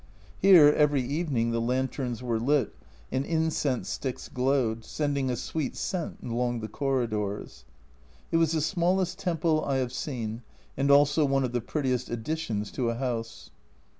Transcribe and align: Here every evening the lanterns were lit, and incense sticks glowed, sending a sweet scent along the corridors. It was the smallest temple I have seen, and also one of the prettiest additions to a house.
Here 0.39 0.69
every 0.69 1.03
evening 1.03 1.51
the 1.51 1.61
lanterns 1.61 2.23
were 2.23 2.39
lit, 2.39 2.73
and 3.11 3.23
incense 3.23 3.87
sticks 3.87 4.29
glowed, 4.29 4.83
sending 4.83 5.29
a 5.29 5.35
sweet 5.35 5.75
scent 5.75 6.23
along 6.23 6.61
the 6.61 6.67
corridors. 6.67 7.65
It 8.31 8.37
was 8.37 8.53
the 8.53 8.61
smallest 8.61 9.19
temple 9.19 9.63
I 9.63 9.75
have 9.75 9.93
seen, 9.93 10.41
and 10.75 10.89
also 10.89 11.23
one 11.23 11.43
of 11.43 11.51
the 11.51 11.61
prettiest 11.61 12.09
additions 12.09 12.71
to 12.71 12.89
a 12.89 12.95
house. 12.95 13.51